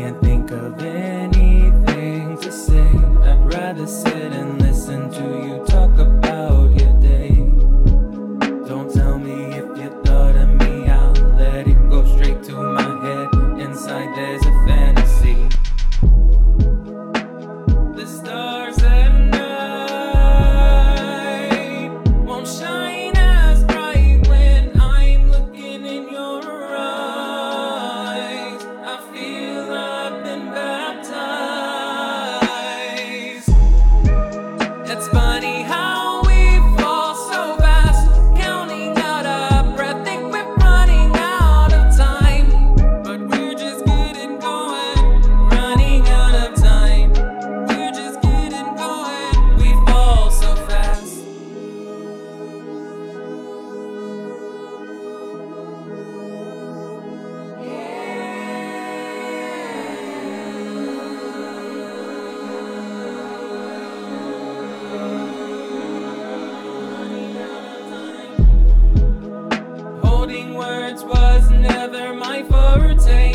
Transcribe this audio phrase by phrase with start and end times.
[0.00, 1.49] can't think of any
[70.90, 73.29] words was never my forte.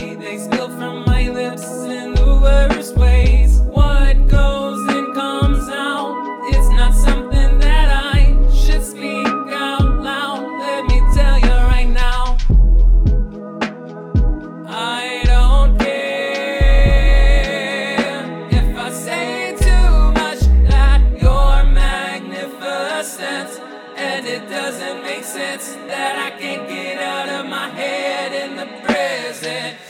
[24.77, 29.84] doesn't make sense that I can't get out of my head in the present.